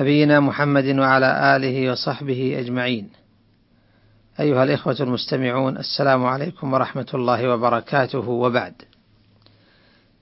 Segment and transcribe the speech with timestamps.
[0.00, 3.08] نبينا محمد وعلى آله وصحبه أجمعين.
[4.40, 8.74] أيها الإخوة المستمعون السلام عليكم ورحمة الله وبركاته وبعد.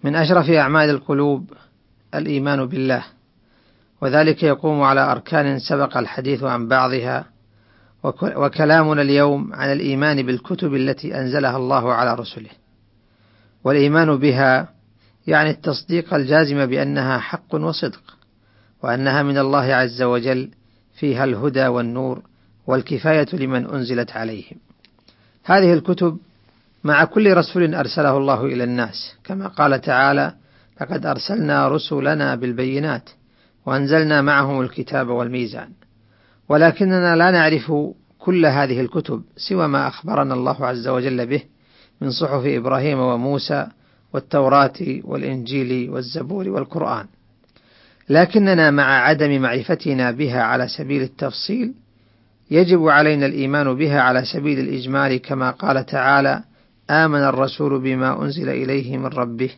[0.05, 1.53] من أشرف أعمال القلوب
[2.15, 3.05] الإيمان بالله،
[4.01, 7.25] وذلك يقوم على أركان سبق الحديث عن بعضها،
[8.37, 12.51] وكلامنا اليوم عن الإيمان بالكتب التي أنزلها الله على رسله.
[13.65, 14.69] والإيمان بها
[15.27, 18.18] يعني التصديق الجازم بأنها حق وصدق،
[18.83, 20.51] وأنها من الله عز وجل
[20.95, 22.23] فيها الهدى والنور
[22.67, 24.57] والكفاية لمن أنزلت عليهم.
[25.45, 26.19] هذه الكتب
[26.85, 30.35] مع كل رسول أرسله الله إلى الناس، كما قال تعالى:
[30.81, 33.11] لقد أرسلنا رسلنا بالبينات
[33.67, 35.69] وأنزلنا معهم الكتاب والميزان.
[36.49, 37.73] ولكننا لا نعرف
[38.19, 41.43] كل هذه الكتب سوى ما أخبرنا الله عز وجل به
[42.01, 43.67] من صحف إبراهيم وموسى
[44.13, 47.07] والتوراة والإنجيل والزبور والقرآن.
[48.11, 51.75] لكننا مع عدم معرفتنا بها على سبيل التفصيل
[52.51, 56.43] يجب علينا الإيمان بها على سبيل الإجمال كما قال تعالى:
[56.91, 59.51] آمن الرسول بما أنزل إليه من ربه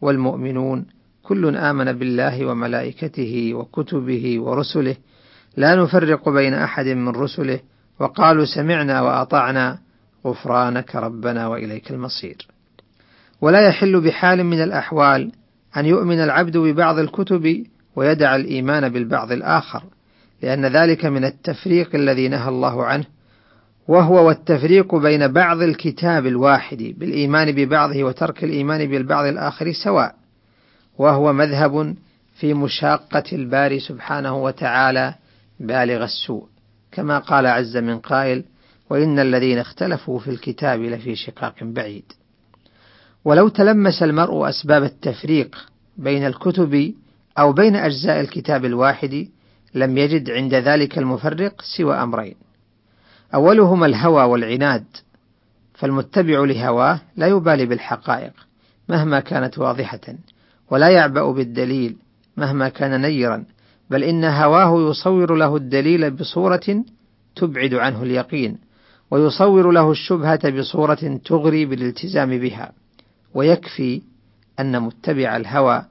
[0.00, 0.86] والمؤمنون.
[1.22, 4.96] كل آمن بالله وملائكته وكتبه ورسله.
[5.56, 7.60] لا نفرق بين أحد من رسله.
[8.00, 9.78] وقالوا سمعنا وأطعنا.
[10.26, 12.46] غفرانك ربنا وإليك المصير.
[13.40, 15.32] ولا يحل بحال من الأحوال
[15.76, 17.64] أن يؤمن العبد ببعض الكتب
[17.96, 19.82] ويدع الإيمان بالبعض الآخر،
[20.42, 23.04] لأن ذلك من التفريق الذي نهى الله عنه،
[23.88, 30.14] وهو والتفريق بين بعض الكتاب الواحد بالإيمان ببعضه وترك الإيمان بالبعض الآخر سواء،
[30.98, 31.94] وهو مذهب
[32.34, 35.14] في مشاقة الباري سبحانه وتعالى
[35.60, 36.46] بالغ السوء،
[36.92, 38.44] كما قال عز من قائل:
[38.90, 42.04] وإن الذين اختلفوا في الكتاب لفي شقاق بعيد.
[43.24, 45.56] ولو تلمس المرء أسباب التفريق
[45.96, 46.94] بين الكتب
[47.38, 49.28] أو بين أجزاء الكتاب الواحد
[49.74, 52.34] لم يجد عند ذلك المفرق سوى أمرين.
[53.34, 54.84] أولهما الهوى والعناد،
[55.74, 58.32] فالمتبع لهواه لا يبالي بالحقائق
[58.88, 60.00] مهما كانت واضحة،
[60.70, 61.96] ولا يعبأ بالدليل
[62.36, 63.44] مهما كان نيرا،
[63.90, 66.84] بل إن هواه يصور له الدليل بصورة
[67.36, 68.58] تبعد عنه اليقين،
[69.10, 72.72] ويصور له الشبهة بصورة تغري بالالتزام بها،
[73.34, 74.02] ويكفي
[74.60, 75.84] أن متبع الهوى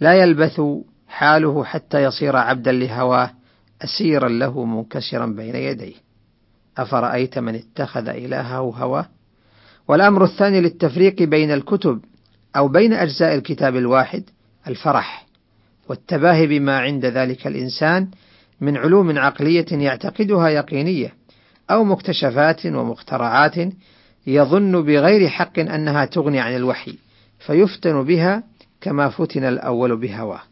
[0.00, 0.60] لا يلبث
[1.08, 3.30] حاله حتى يصير عبدا لهواه
[3.82, 5.94] أسيرا له منكسرا بين يديه.
[6.78, 9.08] أفرأيت من اتخذ إلهه هواه؟
[9.88, 12.00] والأمر الثاني للتفريق بين الكتب
[12.56, 14.22] أو بين أجزاء الكتاب الواحد
[14.68, 15.26] الفرح
[15.88, 18.08] والتباهي بما عند ذلك الإنسان
[18.60, 21.14] من علوم عقلية يعتقدها يقينية
[21.70, 23.54] أو مكتشفات ومخترعات
[24.26, 26.98] يظن بغير حق أنها تغني عن الوحي
[27.38, 28.42] فيفتن بها
[28.80, 30.42] كما فتن الأول بهواه.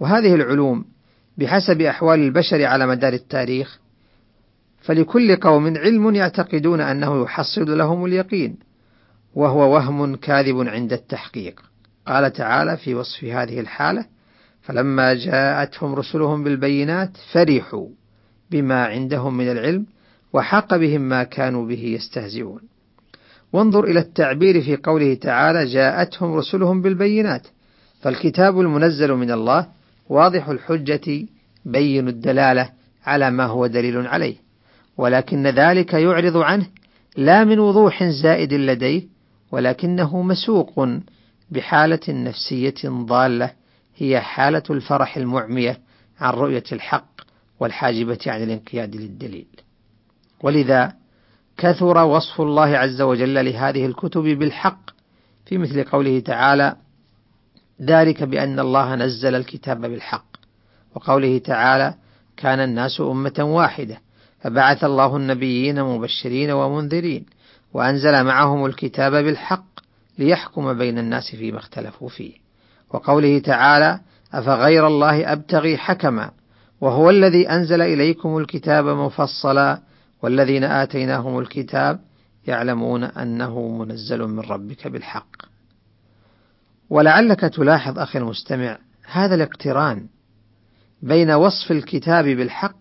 [0.00, 0.84] وهذه العلوم
[1.38, 3.78] بحسب أحوال البشر على مدار التاريخ
[4.80, 8.56] فلكل قوم علم يعتقدون أنه يحصل لهم اليقين
[9.34, 11.60] وهو وهم كاذب عند التحقيق.
[12.06, 14.06] قال تعالى في وصف هذه الحالة:
[14.62, 17.88] فلما جاءتهم رسلهم بالبينات فرحوا
[18.50, 19.86] بما عندهم من العلم
[20.32, 22.60] وحاق بهم ما كانوا به يستهزئون.
[23.54, 27.46] وانظر إلى التعبير في قوله تعالى: جاءتهم رسلهم بالبينات،
[28.00, 29.66] فالكتاب المنزل من الله
[30.08, 31.26] واضح الحجة
[31.64, 32.70] بين الدلالة
[33.04, 34.36] على ما هو دليل عليه،
[34.96, 36.66] ولكن ذلك يعرض عنه
[37.16, 39.02] لا من وضوح زائد لديه،
[39.52, 40.88] ولكنه مسوق
[41.50, 43.50] بحالة نفسية ضالة
[43.96, 45.78] هي حالة الفرح المعمية
[46.20, 47.20] عن رؤية الحق
[47.60, 49.46] والحاجبة عن الانقياد للدليل.
[50.40, 50.92] ولذا
[51.56, 54.90] كثر وصف الله عز وجل لهذه الكتب بالحق
[55.46, 56.76] في مثل قوله تعالى:
[57.82, 60.26] ذلك بأن الله نزل الكتاب بالحق،
[60.94, 61.94] وقوله تعالى:
[62.36, 63.98] كان الناس أمة واحدة،
[64.40, 67.26] فبعث الله النبيين مبشرين ومنذرين،
[67.72, 69.64] وأنزل معهم الكتاب بالحق
[70.18, 72.32] ليحكم بين الناس فيما اختلفوا فيه.
[72.90, 74.00] وقوله تعالى:
[74.34, 76.30] أفغير الله أبتغي حكما،
[76.80, 79.80] وهو الذي أنزل إليكم الكتاب مفصلا
[80.24, 82.00] والذين آتيناهم الكتاب
[82.46, 85.36] يعلمون أنه منزل من ربك بالحق.
[86.90, 88.78] ولعلك تلاحظ أخي المستمع
[89.12, 90.06] هذا الاقتران
[91.02, 92.76] بين وصف الكتاب بالحق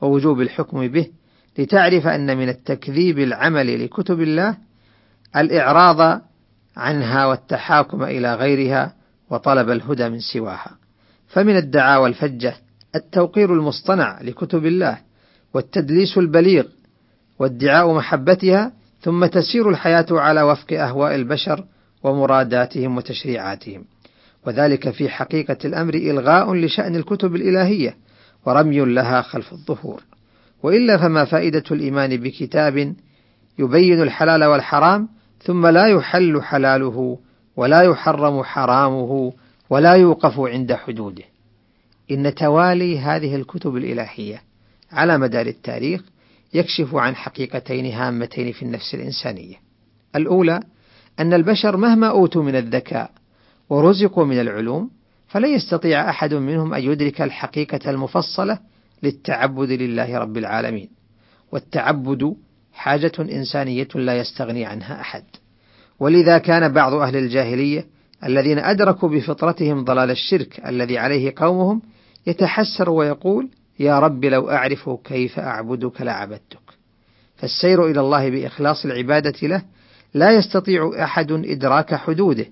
[0.00, 1.06] ووجوب الحكم به
[1.58, 4.56] لتعرف أن من التكذيب العمل لكتب الله
[5.36, 6.20] الإعراض
[6.76, 8.94] عنها والتحاكم إلى غيرها
[9.30, 10.76] وطلب الهدى من سواها
[11.28, 12.54] فمن الدعاوى الفجة
[12.94, 14.98] التوقير المصطنع لكتب الله
[15.54, 16.64] والتدليس البليغ
[17.38, 21.64] وادعاء محبتها ثم تسير الحياة على وفق أهواء البشر
[22.02, 23.84] ومراداتهم وتشريعاتهم.
[24.46, 27.96] وذلك في حقيقة الأمر إلغاء لشأن الكتب الإلهية
[28.46, 30.02] ورمي لها خلف الظهور.
[30.62, 32.94] وإلا فما فائدة الإيمان بكتاب
[33.58, 35.08] يبين الحلال والحرام
[35.42, 37.18] ثم لا يحل حلاله
[37.56, 39.32] ولا يحرم حرامه
[39.70, 41.24] ولا يوقف عند حدوده.
[42.10, 44.42] إن توالي هذه الكتب الإلهية
[44.92, 46.02] على مدار التاريخ
[46.54, 49.56] يكشف عن حقيقتين هامتين في النفس الإنسانية.
[50.16, 50.60] الأولى
[51.20, 53.10] أن البشر مهما أوتوا من الذكاء
[53.70, 54.90] ورزقوا من العلوم
[55.26, 58.58] فلن يستطيع أحد منهم أن يدرك الحقيقة المفصلة
[59.02, 60.88] للتعبد لله رب العالمين.
[61.52, 62.34] والتعبد
[62.72, 65.24] حاجة إنسانية لا يستغني عنها أحد.
[66.00, 67.86] ولذا كان بعض أهل الجاهلية
[68.24, 71.82] الذين أدركوا بفطرتهم ضلال الشرك الذي عليه قومهم
[72.26, 73.48] يتحسر ويقول:
[73.78, 76.58] يا رب لو أعرف كيف أعبدك لعبدتك.
[77.36, 79.62] فالسير إلى الله بإخلاص العبادة له
[80.14, 82.46] لا يستطيع أحد إدراك حدوده،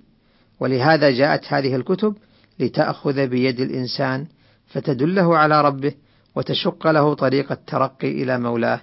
[0.61, 2.17] ولهذا جاءت هذه الكتب
[2.59, 4.27] لتأخذ بيد الإنسان
[4.67, 5.93] فتدله على ربه
[6.35, 8.81] وتشق له طريق الترقي إلى مولاه،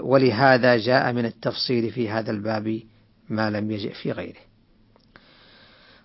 [0.00, 2.80] ولهذا جاء من التفصيل في هذا الباب
[3.28, 4.40] ما لم يجئ في غيره.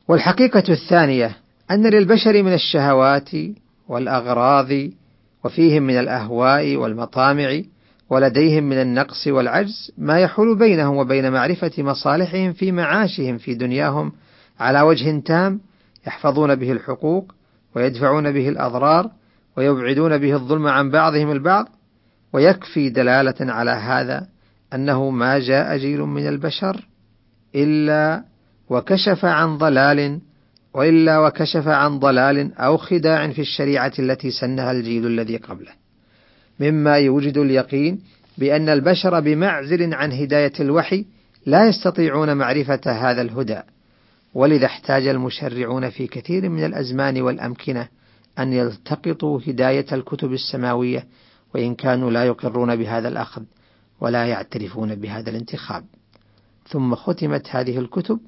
[0.07, 1.37] والحقيقة الثانية
[1.71, 3.29] أن للبشر من الشهوات
[3.87, 4.89] والأغراض
[5.43, 7.61] وفيهم من الأهواء والمطامع
[8.09, 14.11] ولديهم من النقص والعجز ما يحول بينهم وبين معرفة مصالحهم في معاشهم في دنياهم
[14.59, 15.59] على وجه تام
[16.07, 17.31] يحفظون به الحقوق
[17.75, 19.11] ويدفعون به الأضرار
[19.57, 21.69] ويبعدون به الظلم عن بعضهم البعض
[22.33, 24.27] ويكفي دلالة على هذا
[24.73, 26.87] أنه ما جاء جيل من البشر
[27.55, 28.23] إلا
[28.69, 30.19] وكشف عن ضلال
[30.73, 35.71] وإلا وكشف عن ضلال أو خداع في الشريعة التي سنها الجيل الذي قبله.
[36.59, 37.99] مما يوجد اليقين
[38.37, 41.05] بأن البشر بمعزل عن هداية الوحي
[41.45, 43.61] لا يستطيعون معرفة هذا الهدى
[44.33, 47.87] ولذا احتاج المشرعون في كثير من الأزمان والأمكنة
[48.39, 51.07] أن يلتقطوا هداية الكتب السماوية
[51.55, 53.43] وإن كانوا لا يقرون بهذا الأخذ
[54.01, 55.85] ولا يعترفون بهذا الانتخاب.
[56.67, 58.19] ثم ختمت هذه الكتب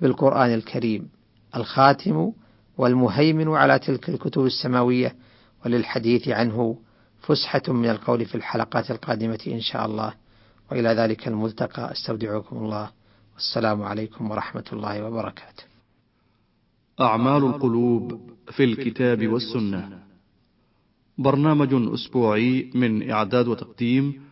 [0.00, 1.08] بالقرآن الكريم.
[1.56, 2.32] الخاتم
[2.78, 5.16] والمهيمن على تلك الكتب السماوية
[5.64, 6.78] وللحديث عنه
[7.20, 10.14] فسحة من القول في الحلقات القادمة إن شاء الله.
[10.70, 11.92] وإلى ذلك الملتقى.
[11.92, 12.90] أستودعكم الله.
[13.34, 15.64] والسلام عليكم ورحمة الله وبركاته.
[17.00, 20.02] أعمال القلوب في الكتاب والسنة.
[21.18, 24.22] برنامج أسبوعي من إعداد وتقديم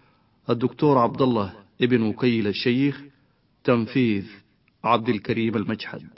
[0.50, 1.52] الدكتور عبد الله
[1.82, 3.02] ابن وكيل الشيخ
[3.64, 4.24] تنفيذ
[4.84, 6.08] عبد الكريم المجحد.